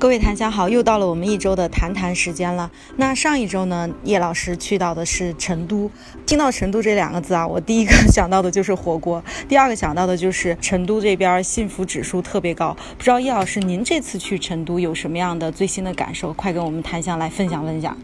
[0.00, 2.70] 各位檀香好，又到了我们一周的谈谈时间了。
[2.96, 5.90] 那上一周呢，叶老师去到的是成都。
[6.24, 12.74] 听到成都这两个字啊，我第一个想到的就是火锅，第二个想到的就是成都这边幸福指数特别高。
[12.96, 16.32] 不知道叶老师您这次去成都有什么样的最新的感受？
[16.32, 17.94] 快跟我们檀香来分享分享。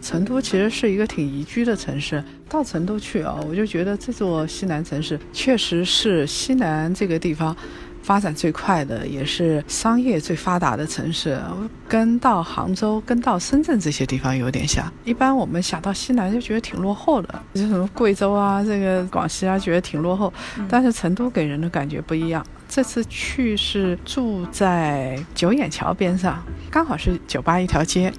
[0.00, 7.56] 成都其实是一个挺宜居的城市，到成都去啊，我就觉得这座西南城市确实是西南这个地方。
[8.02, 11.40] 发展最快的，也是商业最发达的城市，
[11.88, 14.92] 跟到杭州、跟到深圳这些地方有点像。
[15.04, 20.32] 一般我们想到西南就觉得挺落后的，就什么贵州啊、这个广西啊，觉得挺落后。
[20.68, 22.44] 但是成都给人的感觉不一样。
[22.68, 28.12] 这次去是住在九眼桥边上，刚好是酒吧一条街。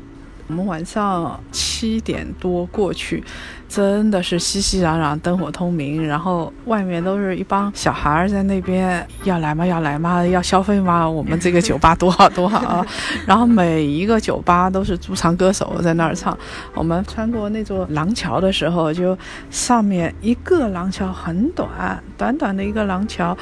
[0.47, 3.23] 我们晚上七点多过去，
[3.67, 9.65] 真的是熙熙攘攘，灯火通明，然后外面都是一帮小孩在那边要来吗？
[9.65, 10.25] 要来吗？
[10.25, 11.09] 要消费吗？
[11.09, 12.85] 我们这个酒吧多好多好啊！
[13.25, 16.37] 然后每一个酒吧都是驻唱歌手在那儿唱。
[16.73, 19.17] 我们穿过那座廊桥的时候，就
[19.49, 23.35] 上面一个廊桥很短，短短的一个廊桥。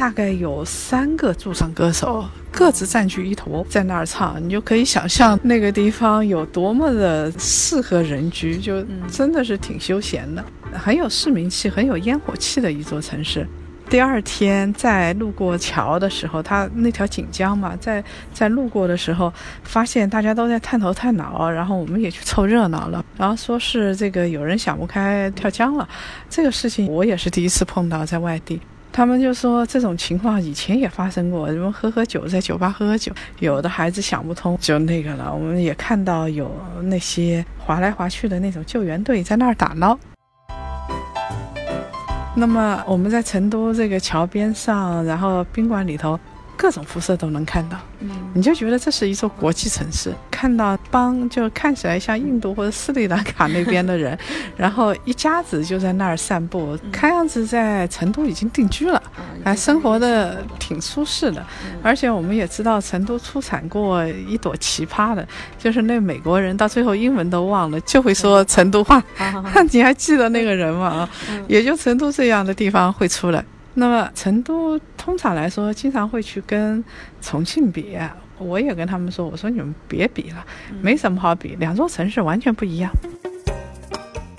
[0.00, 10.42] 大概有三个驻唱歌手，各自占据一头，在那儿唱，你就可以想象那个地方有多么的适合人居，就真的是挺休闲的，
[10.72, 13.46] 很有市民气，很有烟火气的一座城市。
[13.90, 19.30] 第二天在路过桥的时候，它那条锦江嘛，在在路过的时候，
[19.64, 25.86] 发现大家都在探头探脑，然后我们也去凑热闹了，然后说是这个有人想不开跳江了，
[26.30, 28.58] 这个事情我也是第一次碰到，在外地。
[28.92, 35.32] 他们就说这种情况以前也发生过，什么喝喝酒，在酒吧喝喝酒，有的孩子想不通就那个了。
[35.32, 36.50] 我们也看到有
[36.82, 39.98] 那些划来划去的那种救援队在那儿打捞。
[42.34, 46.18] 那么我们在成都这个桥边上，然后宾馆里头。
[46.60, 50.12] 各种肤色都能看到，嗯，你就觉得这是一座国际城市。
[50.30, 54.16] 看到帮就看起来像印度或者斯里兰卡那边的人，
[54.58, 59.02] 然后一家子就在那儿散步，看样子在成都已经定居了，
[59.42, 61.42] 还生活的挺舒适的。
[61.82, 65.26] 而且我们也知道成都出产过一朵奇葩的，
[65.58, 69.02] 就是那美国人到最后英文都忘了，就会说成都话。
[69.72, 70.88] 你还记得那个人吗？
[70.88, 71.10] 啊，
[71.48, 73.42] 也就成都这样的地方会出来。
[73.74, 76.82] 那么成都通常来说，经常会去跟
[77.20, 77.96] 重庆比。
[78.38, 80.44] 我也跟他们说，我说你们别比了，
[80.80, 82.90] 没什么好比，两座城市完全不一样。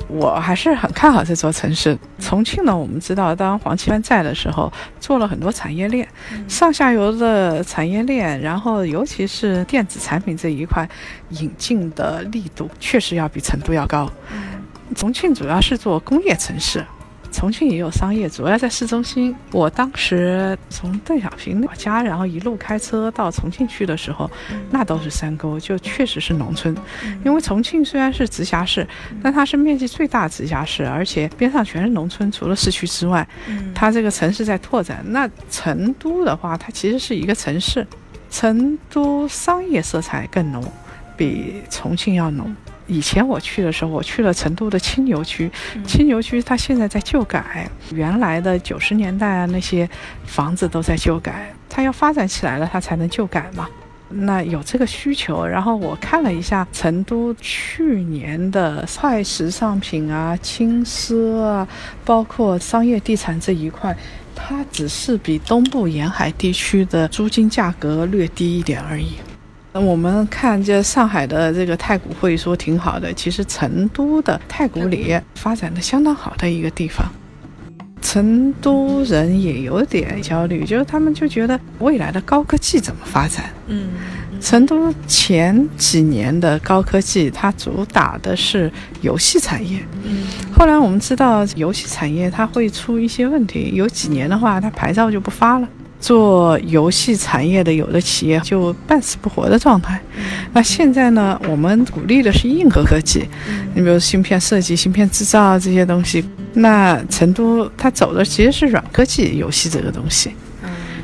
[0.07, 1.97] 我还是很看好这座城市。
[2.19, 6.05] 重庆呢，我们知道，当黄奇帆在的时候，做了很多产业链，
[6.49, 10.89] 上下游的产业链，然后尤其是电子产品这一块
[11.29, 14.11] 引进的力度，确实要比成都要高。
[14.95, 16.83] 重庆主要是做工业城市。
[17.31, 19.35] 重庆也有商业，主要在市中心。
[19.51, 24.29] 我当时从邓小平老家，然后一路开车到重庆去的时候，
[24.69, 26.75] 那都是山沟，就确实是农村。
[27.23, 28.85] 因为重庆虽然是直辖市，
[29.23, 33.27] 但它是面积最大直辖市，而且边上全是农村，除了市区之外，
[33.73, 35.03] 它这个城市在拓展。
[35.07, 37.87] 那成都的话，它其实是一个城市，
[38.29, 40.63] 成都商业色彩更浓，
[41.15, 42.53] 比重庆要浓。
[42.91, 45.49] 以前我去的时候，我去了成都的青牛区。
[45.87, 49.89] 青牛区它现在在旧改，原来的九十年代啊那些
[50.25, 53.65] 房子都在旧改，它要发展起来了，它才能旧改嘛。
[54.09, 61.65] 那有这个需求，然后我看了一下成都去年的快时尚品啊、轻奢啊，
[62.03, 63.95] 包括商业地产这一块，
[64.35, 69.13] 它只是比东部沿海地区的租金价格略低一点而已。
[69.73, 77.05] 那我们看这上海的这个太古汇说挺好的，其实成都的太古里发展的相当好的一个地方。
[78.01, 83.45] 成都人也有点焦虑，就是他们就觉得未来的高科技怎么发展？
[83.67, 83.89] 嗯，
[84.41, 88.69] 成都前几年的高科技，它主打的是
[89.01, 89.79] 游戏产业。
[90.03, 95.69] 嗯，后来我们知道游戏产业它会出一些问题，有几年的话，它牌照就不发了。
[96.01, 100.01] 做游戏产业的有的企业就半死不活的状态，
[100.51, 101.39] 那现在呢？
[101.47, 103.29] 我们鼓励的是硬核科技，
[103.75, 106.25] 你比如芯片设计、芯片制造这些东西。
[106.53, 110.31] 那成都它走的其实是软科技游戏这个东西，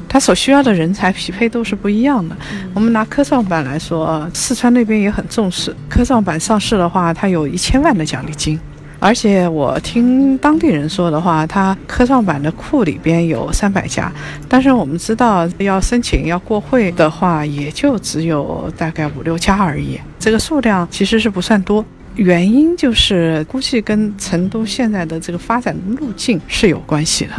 [0.10, 2.36] 它所需要的人才匹配度是不一样的。
[2.74, 8.60] 我们拿科创板来说，四川那边也很重视科创板上市的话，它有一千万的奖励金。
[9.00, 14.12] 而且我听当地人说的话，它科创板的库里边有三百家，
[14.50, 21.86] 但是我们知道要申请要过会的话，也就只有大概五六家而已，这个数量其实是不算多。
[22.16, 27.34] 原因就是估计跟成都现在的这个发展路径是有关系的。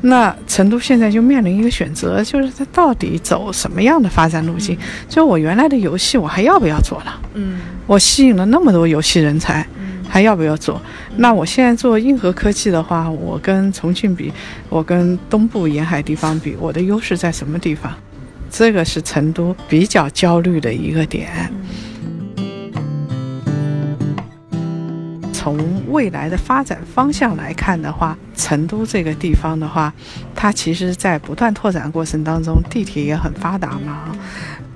[0.00, 4.76] 那成都现在就面临一个选择，就是它到底走什么样的发展路径？
[5.08, 7.20] 就我原来的游戏，我还要不要做了？
[7.34, 9.64] 嗯，我吸引了那么多游戏人才，
[10.08, 10.80] 还要不要做？
[11.16, 14.32] 那我现在做硬核科技的话，我跟重庆比，
[14.68, 17.92] 我跟东部沿海地方比，我的优势在什么地方？
[18.50, 21.52] 这个是成都比较焦虑的一个点。
[25.32, 25.56] 从
[25.88, 29.92] 未来的发展方向来看的话，成都这个地方的话，
[30.34, 34.16] 它其实在不断拓展过程当中，地铁也很发达嘛。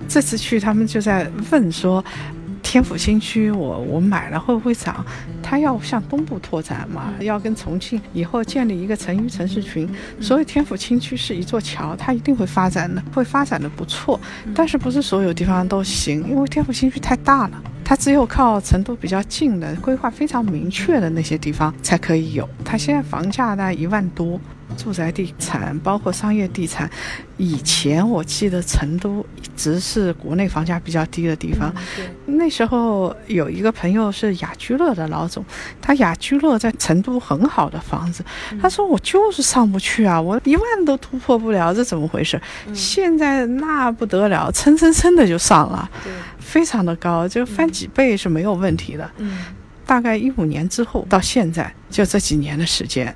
[0.09, 2.05] 这次去他们就在问说，
[2.73, 5.05] 天府新区我我买了会不会涨？
[5.43, 9.87] 它要向东部拓展嘛，要跟重庆以后建立一个成渝城市群，
[10.19, 14.19] 所以天府新区是一座桥，它一定会发展的，会发展的不错。
[14.55, 17.63] 但是不是所有地方都行，因为天府新区太大了。
[17.85, 22.49] 它只有靠成都比较近的、规划非常明确的那些地方才可以有。
[22.65, 24.41] 它现在房价大概一万多。
[24.77, 26.91] 住宅地产包括商业地产，
[27.37, 31.73] 以前我记得成都一直是国内房价比较低的地方。
[32.27, 35.45] 那时候有一个朋友是雅居乐的老总，
[35.81, 38.25] 他雅居乐在成都很好的房子，
[38.61, 42.41] 他说我就是上不去啊，我一万都突破不了，这怎么回事？
[42.75, 45.89] 现在那不得了，蹭蹭蹭的就上了，
[46.39, 49.11] 非常的高，就翻几倍是没有问题的。
[49.85, 53.15] 大概一五年之后到现在，就这几年的时间。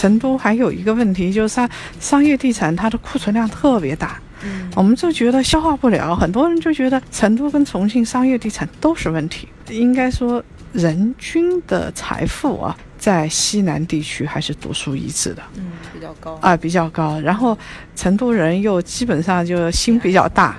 [0.00, 1.68] 成都还有一个问题，就是商
[2.00, 6.16] 商业地产它的库存量特别大，嗯，我们就觉得消化不了。
[6.16, 9.46] 很多人就觉得成都跟重庆商业地产都是问题。
[9.68, 10.42] 应该说，
[10.72, 17.20] 人均的财富啊，在西南地区还是独树一帜的，嗯，比较高啊，比较高。
[17.20, 17.56] 然后
[17.94, 20.56] 成都人又基本上就心比较大，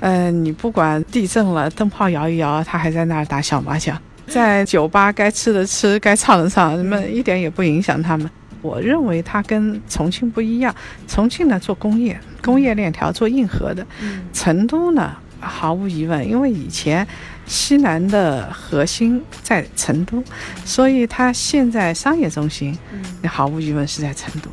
[0.00, 3.96] 嗯， 你不管地震了，灯泡摇一摇，他还在那儿打小麻将，
[4.26, 8.28] 在酒吧该吃的吃，该唱的唱，什么一点也不影响他们。
[8.64, 10.74] 我认为它跟重庆不一样，
[11.06, 13.86] 重庆呢做工业，工业链条做硬核的，
[14.32, 17.06] 成都呢毫无疑问，因为以前。
[17.46, 20.22] 西南的核心在成都，
[20.64, 22.76] 所以它现在商业中心，
[23.22, 24.48] 那毫无疑问是在成都。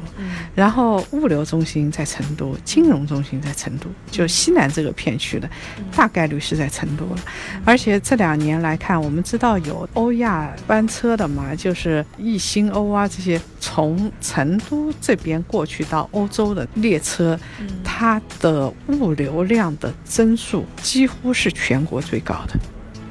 [0.53, 5.49] 然后物流中心在成都，金融中心在成都，就西南这个片区的，
[5.95, 7.17] 大概率是在成都了。
[7.63, 17.39] 而且这两年来看，我们知道有欧亚班车的嘛，就是易星欧啊这些从成都这边过去到欧洲的列车，
[17.83, 22.59] 它的物流量的增速几乎是全国最高的。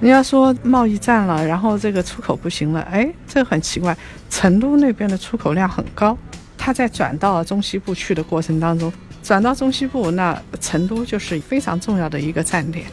[0.00, 3.94] 人家说贸易战了，然后这个出口不行了，哎，这很奇怪。
[4.30, 6.16] 成都那边的出口量很高，
[6.56, 8.90] 它在转到中西部去的过程当中，
[9.22, 12.86] 转到中西部，那成都就是非常重要的一个站点。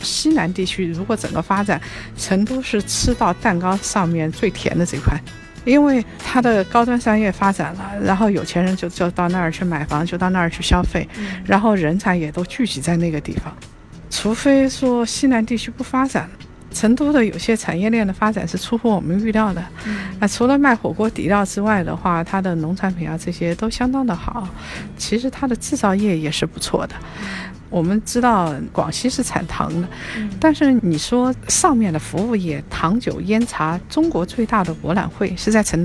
[0.00, 1.80] 西南地区如果整个发展，
[2.16, 5.16] 成都是吃到蛋糕上面最甜的这块，
[5.64, 11.08] 因为它的高端商业发展了，然后有钱人就就到那儿去买房，就到那儿去消费，
[11.44, 13.54] 然后人才也都聚集在那个地方。
[14.10, 16.28] 除非说西南地区不发展，
[16.72, 19.64] 成都的有些产业链的发展是出乎我们预料的。
[20.18, 24.48] 那除了卖火锅底料之外的话，它的农产品啊这些都相当的好。
[24.96, 26.94] 其实它的制造业也是不错的。
[27.68, 29.88] 我们知道广西是产糖的，
[30.38, 35.84] 但是你说上面的服务业，糖酒烟茶，中国最大的博览会是在成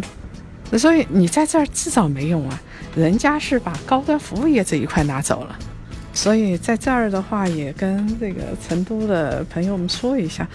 [0.69, 2.61] 都，所以你在这儿制造没用啊，
[2.95, 5.57] 人家是把高端服务业这一块拿走了。
[6.13, 10.47] 所以在这儿的话，也跟这个成都的朋友们说一下，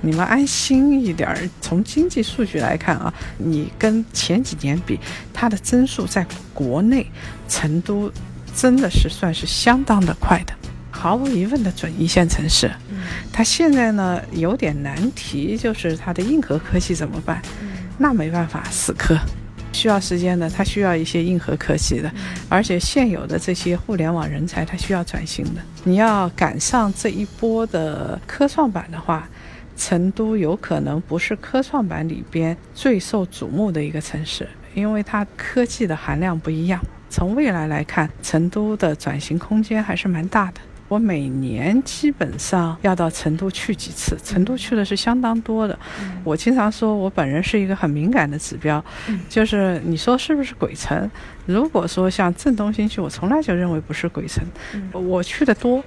[0.00, 1.48] 你们安心一点儿。
[1.60, 4.98] 从经济数据来看啊，你跟前几年比，
[5.32, 7.06] 它的增速在国内，
[7.48, 8.10] 成都
[8.54, 10.52] 真的是算是相当的快的，
[10.90, 12.70] 毫无疑问的准一线城市。
[13.32, 17.40] 它现在呢有点难题，就是它的硬核科技怎么办？
[17.98, 19.16] 那没办法，死磕。
[19.76, 22.10] 需要时间的，它需要一些硬核科技的，
[22.48, 25.60] 而且现有的这些互联网人才，它需要转型的。
[25.84, 29.28] 你要赶上这一波的科创板的话，
[29.76, 36.80] 成都有可能不是科创板里边最受瞩目的一个城市，因为它科技的含量不一样。
[37.10, 40.60] 从未来来看，成都的转型空间还是蛮大的。
[40.88, 45.78] 我每年基本上要到成都去几次，成都去的是相当多的。
[46.22, 48.84] 我经常说，我本人是一个很敏感的指标，
[49.28, 51.10] 就是你说是不是鬼城？
[51.46, 54.44] 如果说像镇东新区，我从来就认为不是鬼城，
[54.92, 55.82] 我去的多。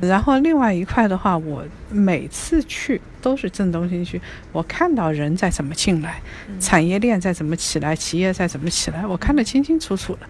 [0.00, 4.20] 然后另外一块的话，我每次去都是镇东新区，
[4.50, 6.20] 我看到人在怎么进来，
[6.58, 10.20] 产业链在怎么起来，企业在怎么起来，我看得清清楚楚的。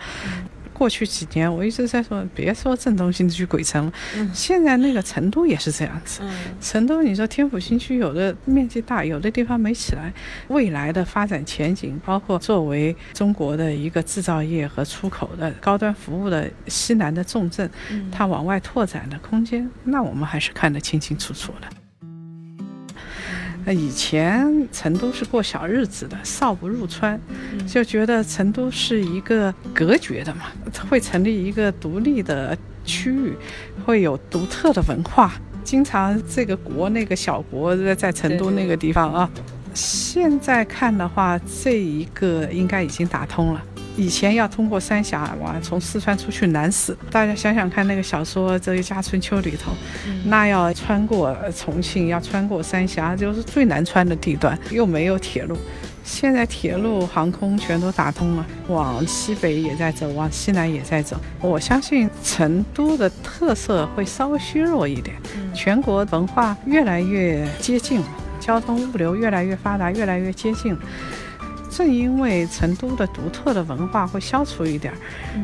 [0.74, 3.92] 过去几年，我一直在说，别说镇东新区鬼城了，
[4.34, 6.20] 现在那个成都也是这样子。
[6.60, 10.12] 成都，你说天府新区有的面积大，有的地方没起来，
[10.48, 17.70] 未来的发展前景，包括作为中国的一个制造业和出口的高端服务的西南的重镇，
[18.10, 21.83] 它往外拓展的空间，那我们还是看得清清楚楚的。
[23.64, 27.18] 那以前成都是过小日子的，少不入川，
[27.66, 30.42] 就觉得成都是一个隔绝的嘛，
[30.90, 33.34] 会成立一个独立的区域，
[33.84, 39.30] 会有独特的文化，经常这个国那个小国在成都那个地方啊。
[39.74, 43.62] 现在看的话，这一个应该已经打通了。
[43.96, 49.70] 以前要通过三峡往从四川出去难死，大家想想看，那个小说《这个家春秋》里头，
[50.24, 55.56] 那要穿过重庆，要穿过三峡，就是最难穿的地段，又没有铁路。
[56.02, 61.16] 现在铁路、航空全都打通了，往西北也在走，往西南也在走。
[61.40, 65.16] 我相信成都的特色会稍微削弱一点，
[65.54, 68.02] 全国文化越来越接近，
[68.44, 70.76] 交通物流越来越发达，越来越接近。
[71.70, 74.96] 正因为成都的独特的文化会消除一点儿，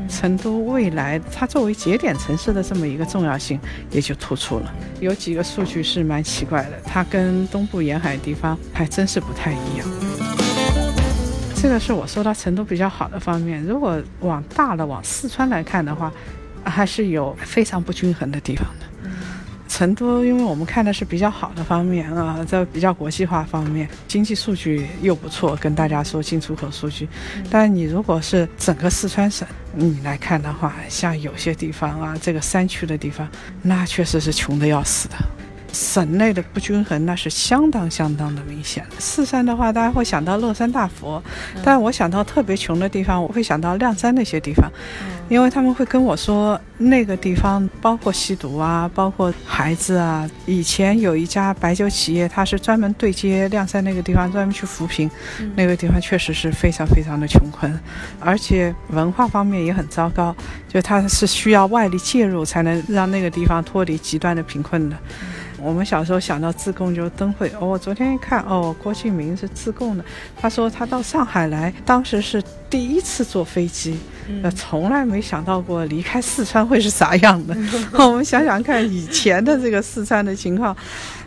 [0.07, 3.59] 成都未来它作为节点城市的这么一个重要性
[3.91, 4.73] 也就突出了。
[5.01, 9.89] 有几个数据是蛮奇怪的，它跟东部沿海地方还真是不太一样。
[11.57, 13.65] 这个是我说到成都比较好的方面。
[13.65, 16.13] 如果往大了往四川来看的话，
[16.63, 19.10] 还是有非常不均衡的地方的。
[19.81, 27.09] 成都，因为我们看的是比较好的方面啊，在比较国际化方面，经济数据又不错，跟大家说进出口数据。
[27.51, 33.27] 但你如果是整个四川省你来看的话，像有些地方啊，这个山区的地方，
[33.63, 35.15] 那确实是穷的要死的。
[35.73, 38.85] 省内的不均衡那是相当相当的明显。
[38.99, 41.23] 四川的话，大家会想到乐山大佛，
[41.63, 44.71] 但我想到特别穷的地方，我会想到亮山那些地方，
[45.29, 50.29] 因为他们会跟我说，那个地方包括吸毒啊，包括孩子啊。
[50.47, 55.11] 以前有一家白酒企业，它是专门对接亮山那个地方，专门去扶贫。
[55.55, 57.79] 那个地方确实是非常非常的穷困，
[58.19, 60.35] 而且文化方面也很糟糕，
[60.69, 64.97] 就它是需要外力介入才能让那个地方脱离极端的贫困的。
[65.63, 70.05] 我们小时候想到自贡就是灯会，哦，昨天一看，哦，郭敬明是自贡的。
[70.37, 73.99] 他说他到上海来，当时是第一次坐飞机，
[74.43, 77.57] 呃，从来没想到过离开四川会是啥样的。
[77.93, 80.75] 我们想想看，以前的这个四川的情况，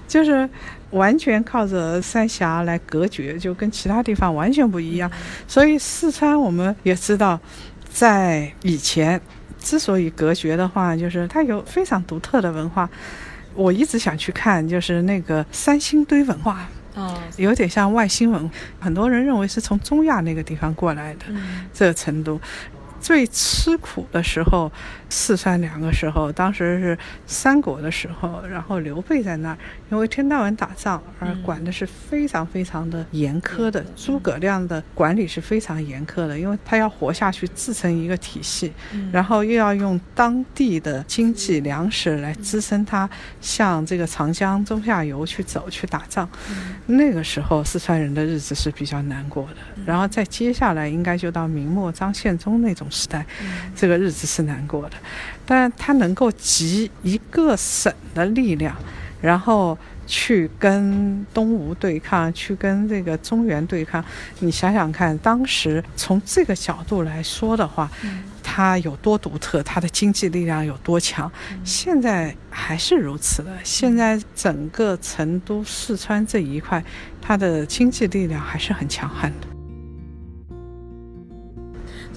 [0.07, 0.49] 就是
[0.91, 5.09] 完全靠着三峡来隔绝，就跟其他地方完全不一样。
[5.47, 7.39] 所以四川我们也知道，
[7.91, 9.19] 在以前
[9.59, 12.89] 之所以隔绝的话，就是它有非常独特的文化。
[13.55, 21.25] 我一直想去看，就是那个三星堆文化，哦，有点像外星文，很多人认为是从中亚那个地方过来的，
[21.74, 22.39] 这个成都。
[23.03, 24.72] 最吃苦的时候，
[25.10, 29.57] 四川两个时候，当时是三国的时候，然后刘备在那儿，
[29.91, 33.83] 因为天到晚打仗，而管的是非常非常的严苛的。
[33.98, 38.72] 诸葛亮的管理是非常严苛的，因为他要活下去，自成一个体系，
[39.12, 43.10] 然后又要用当地的经济粮食来支撑他
[43.41, 46.29] 向这个长江中下游去走去打仗。
[46.86, 49.83] 那个时候，四川人的日子是比较难过的。
[49.86, 52.88] 然后再接下来，应该就到明末张献忠那种。
[52.93, 53.25] 时代，
[53.75, 54.95] 这个日子是难过的，
[55.45, 58.75] 但他能够集一个省的力量，
[59.21, 64.03] 然后去跟东吴对抗，去跟这个中原对抗。
[64.39, 67.89] 你想想看，当时从这个角度来说的话，
[68.43, 71.31] 它有多独特，它的经济力量有多强。
[71.63, 73.51] 现在还是如此的。
[73.63, 76.83] 现在整个成都、四川这一块，
[77.21, 79.52] 它的经济力量还是很强悍的。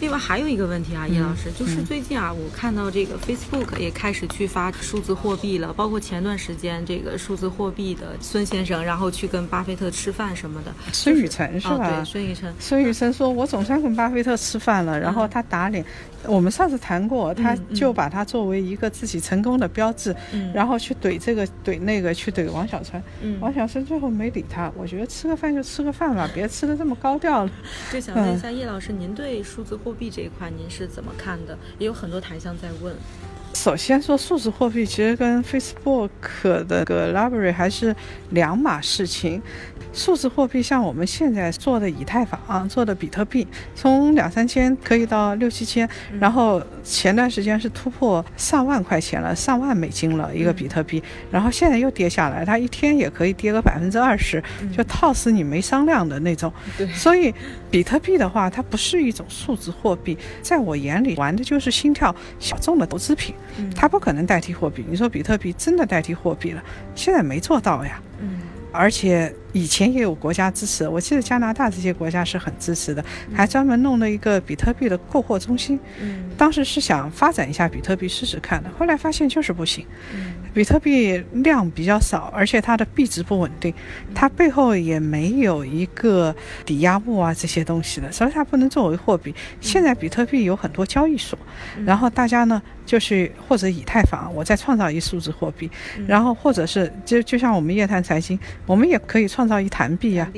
[0.00, 10.72] 另外还有一个问题啊，叶老师，就是最近啊，我看到这个 Facebook 也开始去发数字货币了，包括前段时间这个数字货币的孙先生，然后去跟巴菲特吃饭什么的。
[10.92, 11.88] 孙雨晨是吧？
[11.88, 12.52] 对，孙雨晨。
[12.58, 15.84] 孙雨晨说：“我总算跟巴菲特吃饭了。”然后他打脸。
[16.24, 20.14] 我们上次谈过，他就把他作为一个自己成功的标志，
[20.52, 23.00] 然后去怼这个怼那个，去怼王小川。
[23.38, 24.72] 王小川最后没理他。
[24.76, 27.50] 我觉得吃个饭就吃个饭吧，别吃的这么高调了。
[27.92, 31.56] 就想问一下叶老师，您对数字货币这一块您是怎么看的？
[31.78, 32.92] 也有很多台商在问。
[33.54, 37.94] 首先说数字货币其实跟 Facebook 的个 Library 还是
[38.30, 39.40] 两码事情。
[39.92, 45.88] 数字货币像我们现在做的以太坊、啊做的比特币，从两三千可以到六七千，
[46.18, 51.02] 然后前段时间是突破上万块钱了，上万美金了一个比特币，
[51.32, 54.40] 然后现在又跌下来，它一天也可以跌个百分之二十，
[54.74, 56.52] 就套死你没商量的那种。
[56.94, 57.34] 所以
[57.70, 63.34] 比特币的话，它不是一种数字货币，在我眼里玩的就是心跳小众的投资品，
[63.74, 64.84] 它不可能代替货币。
[64.88, 66.62] 你说比特币真的代替货币了？
[66.94, 68.00] 现在没做到呀。
[68.20, 68.38] 嗯，
[68.70, 69.34] 而且。
[69.52, 75.78] 以前也有国家支持，我记得加拿大这些国家是很支持的，还专门弄了一个比特币的购货中心。
[76.00, 79.86] 嗯，当时是想发展一下比特币试试看的，后来发现就是不行。
[80.14, 83.72] 嗯，比特币量比较少，而且它的币值不稳定，
[84.14, 86.34] 它背后也没有一个
[86.64, 89.34] 抵押物啊这些东西的，所以它不能作为货币。
[89.60, 91.38] 现在比特币有很多交易所，
[91.84, 95.70] 然后大家呢就是或者以太坊，我再创造一数字货币，
[96.06, 99.46] 然后或者是就就像我们夜谈财经，我们也可以创。
[99.46, 100.28] 造一坛币呀，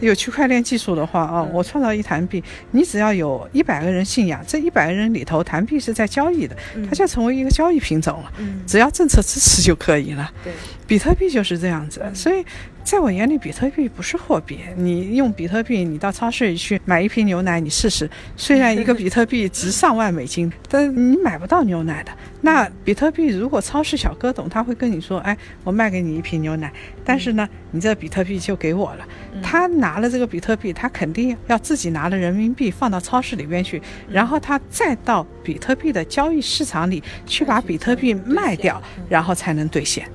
[0.00, 6.56] 有区块链技术的话啊，我创造一坛币，你只要有一百个人信仰，这一百个人里头，坛币是在交易的，
[6.88, 8.32] 它就成为一个交易品种了。
[8.66, 10.28] 只要政策支持就可以了。
[10.42, 10.52] 对，
[10.88, 12.44] 比特币就是这样子，所以。
[12.84, 14.60] 在我眼里，比特币不是货币。
[14.74, 18.08] 你用比特币，你到超市里去买一瓶牛奶，你试试。
[18.34, 22.10] 虽然一个比特币值上万美金，但你买不到牛奶的。
[22.40, 26.72] 那比特币，如果超市小哥懂，他会跟你说：“哎，我卖给你一瓶牛奶，
[27.04, 29.06] 但是呢，你这比特币就给我了。”
[29.44, 40.08] 他拿了这个比特币，他肯定要自己拿了人民币放到超市里边去，然后他再到比特币的交易市场里去把比特币卖掉，然后才能兑现。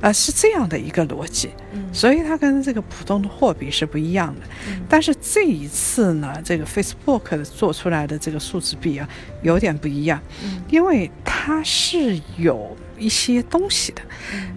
[0.00, 1.50] 呃，是这样的一个逻辑，
[1.92, 4.40] 所以它跟这个普通的货币是不一样的。
[4.88, 9.08] 但是这一次呢，这个 Facebook 做出来的这个数字币啊，
[9.42, 10.20] 有点不一样，
[10.68, 14.02] 因为它是有一些东西的，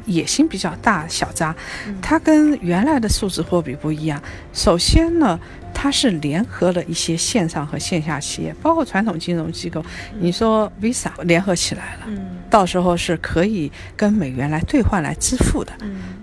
[0.06, 1.56] 野心比较大，小扎。
[2.02, 4.22] 它跟原来的数字货币不一样。
[4.54, 5.40] 首先呢。
[5.74, 9.84] 它是联合了一些线上和线下企业，包括传统金融机构。
[10.20, 12.08] 你说 Visa 联合起来了，
[12.50, 15.74] 到时候是可以跟美元来兑换来支付的，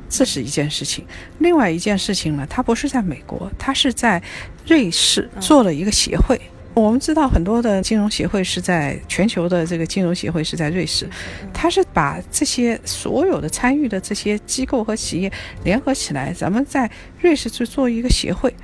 [0.09, 1.05] 这是一件事情。
[1.39, 4.23] 另外一件事情呢，它不是在美国，它是在
[4.67, 6.41] 瑞士做了一个协会。
[6.73, 11.09] 我们知道很多的金融协会是在全球的这个金融协会是在瑞士，
[11.53, 15.31] 它是把这些所有的参与的这些机构和企业
[15.65, 16.89] 联合起来，咱们在
[17.21, 18.55] 瑞士去做一个协会，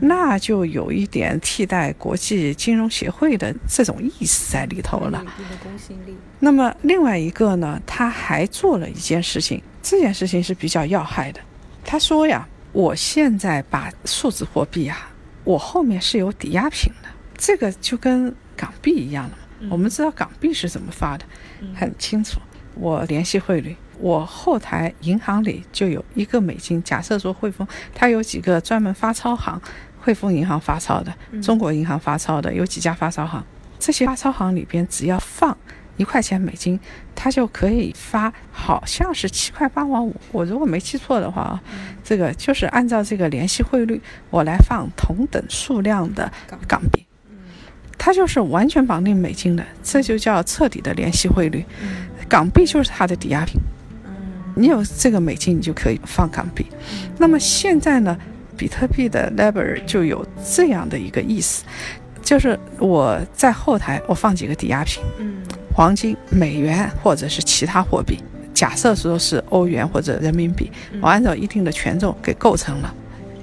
[0.00, 5.24] 那就有一点替代国际金融协会的这种意思在里头了。
[6.38, 11.40] 那么另外一个呢，他还做了一件事情，这件事情是比较要害的。
[11.84, 15.10] 他说呀，我现在把数字货币啊，
[15.44, 17.08] 我后面是有抵押品的。
[17.36, 21.24] 这个就跟港币一样了嘛，我们知道港币是怎么发的，
[21.74, 22.40] 很清楚。
[22.74, 26.82] 我联系汇率，我后台银行里就有一个美金。
[26.82, 29.58] 假设说汇丰，它有几个专门发钞行，
[29.98, 33.42] 汇丰银行发钞的，中国银行发钞的，有几家发钞行。
[33.78, 35.56] 这些发钞行里边只要放
[35.96, 36.78] 一块钱美金，
[37.14, 40.14] 它就可以发，好像是七块八毛五。
[40.32, 41.62] 我如果没记错的话啊，
[42.04, 46.30] 这个就是按照这个联系汇率，我来放同等数量的
[46.68, 47.05] 港币。
[47.98, 51.64] 它就是完全绑定美金的，这就叫彻底的联系汇率。
[52.28, 53.60] 港币就是它的抵押品。
[54.54, 56.66] 你有这个美金，你就可以放港币。
[57.18, 58.16] 那么现在呢，
[58.56, 61.62] 比特币的 l e v e r 就有这样的一个意思，
[62.22, 65.02] 就是我在后台我放几个抵押品，
[65.74, 68.18] 黄金、美元或者是其他货币。
[68.54, 70.70] 假设说是欧元或者人民币，
[71.02, 72.94] 我按照一定的权重给构成了。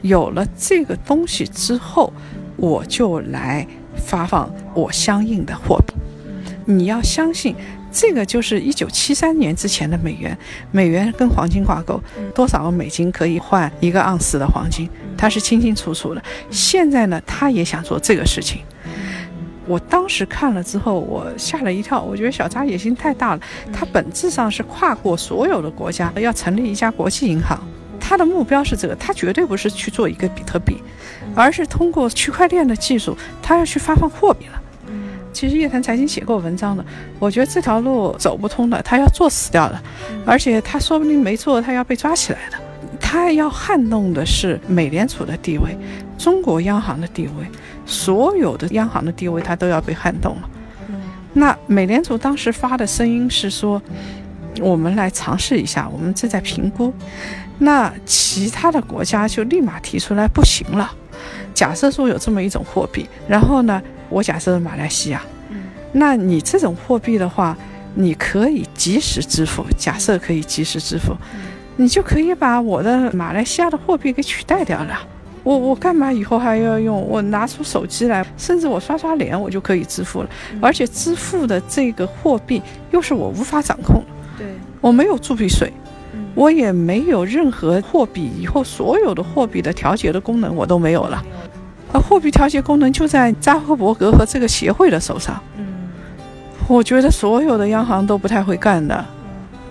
[0.02, 2.12] 有了这个东西之后，
[2.58, 3.68] 我就来。
[3.96, 5.94] 发放我相应的货币，
[6.66, 7.56] 你要相信，
[7.92, 10.38] 这个就是一九七三年之前的美元，
[10.72, 12.02] 美元跟黄金挂钩，
[12.34, 16.24] 多少美金可以换一个盎司的黄金，它是清清楚楚的。
[16.50, 18.62] 现在呢，他也想做这个事情。
[19.66, 23.42] 我当时看了之后，我吓了一跳，我觉得小扎野心太大了。
[23.72, 27.58] 他本质上是跨过所有的国家，要成立一家国际银行。
[28.06, 30.76] 他的目标是这个，他绝对不是去做一个比特币，
[31.34, 34.62] 而是通过区块链的技术，他要去发放货币了。
[35.32, 36.86] 其实叶檀财经写过文章的，
[37.18, 39.82] 我觉得这条路走不通的，他要做死掉的，
[40.26, 42.58] 而且他说不定没做，他要被抓起来的。
[43.00, 45.78] 他要撼动的是美联储的地位，
[46.18, 47.48] 中国央行的地位，
[47.86, 50.50] 所有的央行的地位，他都要被撼动了。
[51.34, 53.82] 那美联储当时发的声音是说，
[54.62, 56.94] 我们来尝试一下，我们正在评估。
[57.60, 60.94] 那其他的国家就立马提出来不行了。
[61.54, 65.22] 假设说有这么一种货币，然后呢，我假设马来西亚，
[65.92, 67.56] 那你这种货币的话，
[67.94, 71.16] 你可以及时支付，假设可以及时支付，
[71.78, 75.00] 你就可以把我的马来西亚的货币给取代掉了。
[75.44, 77.06] 我我干嘛以后还要用？
[77.08, 80.30] 我拿出手机来，甚至我刷刷脸，我就可以支付了。
[80.62, 82.62] 而且支付的这个货币
[82.92, 84.48] 又是我无法掌控的，对
[84.82, 85.72] 我没有铸币税，
[86.36, 91.24] 我也没有任何货币以后所有的货币的调节的功能我都没有了。
[91.92, 95.42] 而货币调节功能就在扎克伯格和这个协会的手上。
[95.58, 95.66] 嗯，
[96.68, 99.06] 我觉得所有的央行都不太会干的。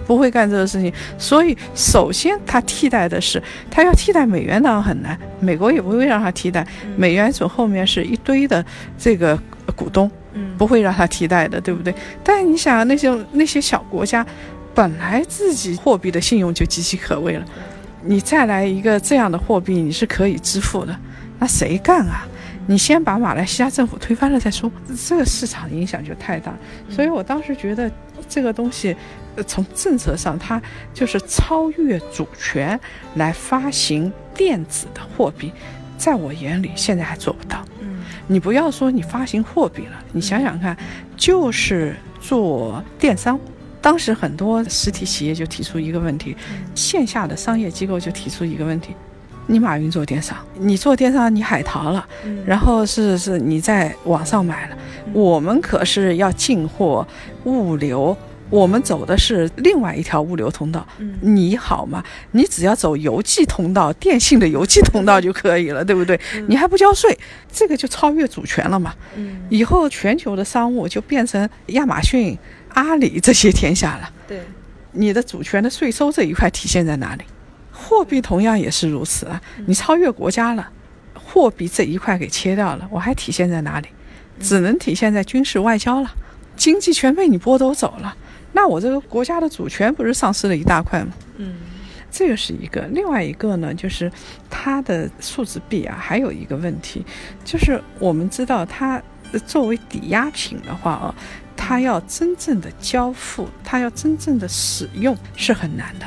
[0.05, 8.63] 不会干这个事情，所以首先它替代的是，它要替代美元当然很难，美国也不会让它替代，美元总后面是一堆的
[8.99, 9.39] 这个
[9.77, 10.11] 股东，
[10.59, 11.95] 不会让它替代的，对不对？
[12.25, 14.27] 但你想那些那些小国家，
[14.75, 17.45] 本来自己货币的信用就岌岌可危了，
[18.03, 20.97] 你再来一个这样的货币，你是可以支付的，
[21.39, 22.27] 那谁干啊？
[22.67, 24.71] 你先把马来西亚政府推翻了再说，
[25.07, 26.55] 这个市场影响就太大，
[26.89, 27.91] 所以我当时觉得
[28.29, 28.97] 这个东西。
[29.47, 30.61] 从政策上，它
[30.93, 32.79] 就是超越主权
[33.15, 35.51] 来发行电子的货币，
[35.97, 37.65] 在我眼里现在还做不到。
[37.81, 40.77] 嗯，你不要说你发行货币了，你想想看，
[41.17, 43.41] 就是做电商，
[43.83, 46.35] 当时很多实体企业就提出一个问题，
[46.75, 48.95] 线下的商业机构就提出一个问题：
[49.49, 52.07] 你马云做电商，你做电商你海淘了，
[52.47, 54.77] 然后是是你在网上买了，
[55.13, 57.07] 我们可是要进货
[57.45, 58.17] 物流。
[58.51, 60.87] 我们走的是另外一条物流通道，
[61.23, 62.05] 你好吗？
[62.33, 66.21] 你只要走邮寄通道、电信的邮寄通道就可以了，对不对？
[66.49, 67.19] 你还不交税，
[67.51, 68.95] 这个就超越主权了嘛？
[69.49, 72.39] 以后全球的商务就变成亚马逊、
[72.75, 74.11] 阿里这些天下了。
[74.27, 74.41] 对，
[74.93, 77.25] 你的主权的税收这一块体现在哪里？
[77.73, 80.71] 货币同样也是如此啊，你超越国家了，
[81.15, 83.89] 货币这一块给切掉了，我还体现在哪里？
[84.41, 86.11] 只能体现在军事外交了，
[86.57, 88.17] 经济全被你剥夺走了。
[88.53, 91.13] 那我这个国家的主权不是丧失了一大块吗？
[91.37, 91.55] 嗯，
[92.11, 92.83] 这个是一个。
[92.93, 94.11] 另外一个呢，就是
[94.51, 97.05] 它的数字币啊，还有一个问题，
[97.45, 99.03] 就是我们知道它
[99.47, 101.15] 作为抵押品的话啊，
[101.65, 106.07] 它要真正的交付，它要真正的使用是很难的。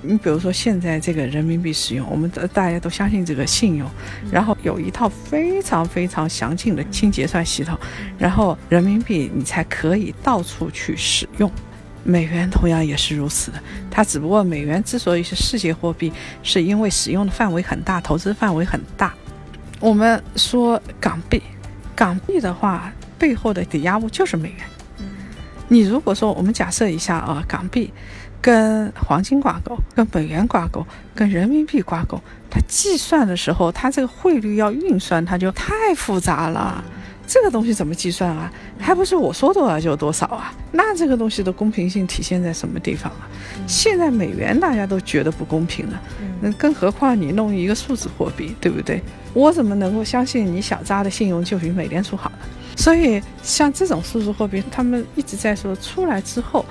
[0.00, 3.86] 你比如说现在这个人民币使用，我们大家都相信这个信用，
[4.32, 7.78] 然后有一套非常非常详尽的清结算系统，
[8.18, 11.52] 然后人民币你才可以到处去使用。
[12.02, 16.10] 美元同样也是如此的，它只不过美元之所以是世界货币，
[16.42, 19.12] 是因为使用的范围很大，投资范围很大。
[19.78, 21.42] 我们说港币，
[21.94, 22.90] 港币的话
[23.20, 24.58] 背后的抵押物就是美元。
[25.68, 27.92] 你如果说我们假设一下啊，港币。
[28.42, 30.82] 跟黄金挂钩，跟美元挂钩，
[31.14, 36.82] 跟人民币挂钩，它计算的时候，它这个汇率要运算，它就太复杂了。
[37.26, 38.50] 这个东西怎么计算啊？
[38.78, 40.54] 还不是我说多少就多少啊？
[40.72, 43.28] 那这个东西的公平性体现在什么地方啊？
[43.66, 46.00] 现在美元大家都觉得不公平了，
[46.40, 49.02] 那更何况你弄一个数字货币，对不对？
[49.34, 52.38] 我怎么能够相信你小扎的信用就比美联储好呢？
[52.80, 56.64] 所以像这种数字货币，他们一直在说出来之后。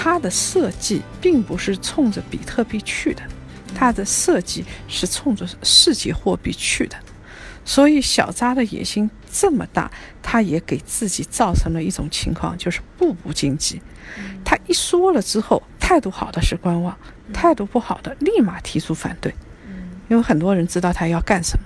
[0.00, 3.22] 它的设计并不是冲着比特币去的，
[3.74, 6.96] 它的设计是冲着世界货币去的，
[7.64, 9.90] 所以小扎的野心这么大，
[10.22, 13.82] 他也给自己造成了一种情况，就是步步荆棘。
[14.44, 16.96] 他一说了之后，态度好的是观望，
[17.32, 19.34] 态度不好的立马提出反对，
[20.08, 21.64] 因为很多人知道他要干什么，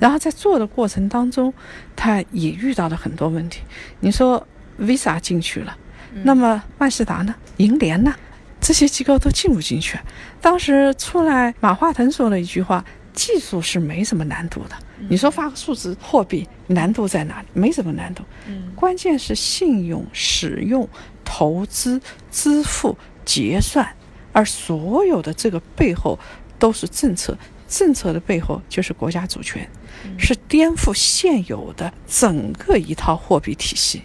[0.00, 1.52] 然后在做的过程当中，
[1.94, 3.62] 他也遇到了很多问题。
[4.00, 4.46] 你说
[4.80, 5.76] Visa 进去了。
[6.22, 7.34] 那么万事达呢？
[7.56, 8.14] 银联呢？
[8.60, 9.98] 这些机构都进不进去？
[10.40, 14.76] 当时出来，马化腾说了一句话：“技术是没什么难度的。”
[15.10, 17.48] 你说发个数字货币难度在哪里？
[17.52, 18.22] 没什么难度。
[18.46, 20.88] 嗯，关键是信用、使用、
[21.24, 23.86] 投资、支付、结算，
[24.32, 26.18] 而所有的这个背后
[26.58, 27.36] 都是政策，
[27.76, 29.68] 政策的背后就是国家主权，
[30.16, 34.02] 是颠覆现有的整个一套货币体系。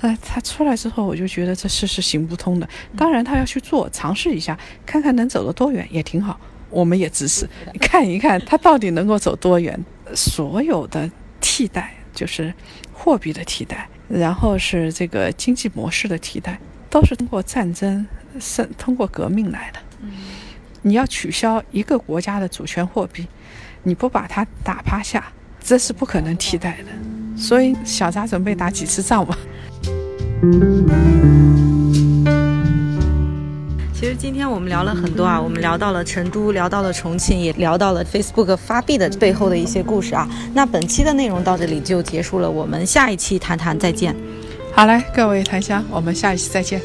[0.00, 2.68] 呃，他出来之后，我就觉得这事是行不通的。
[2.96, 6.38] 当然，他要去做，尝试一下，看看能走得多远，也挺好。
[6.70, 7.48] 我们也支持，
[7.80, 9.78] 看一看他到底能够走多远。
[10.14, 12.52] 所有的替代，就是
[12.92, 18.06] 货币的替代，然后是这个经济模式的替代，都是通过战争、
[18.38, 19.80] 是通过革命来的。
[20.88, 23.26] 你要取消一个国家的主权货币，
[23.82, 25.22] 你不把它打趴下，
[25.62, 27.38] 这是不可能替代的。
[27.38, 29.36] 所以，小扎准备打几次仗吧。
[33.92, 40.26] 其实今天我们聊了很多啊，我们聊到了成都，聊到了重庆，也聊到了 Facebook 发币的背后的一些故事啊。
[40.54, 44.16] 那本期的内容到这里就结束了，我们下一期谈谈再见。
[44.72, 46.80] 好嘞，各位檀香，我们下一期再见。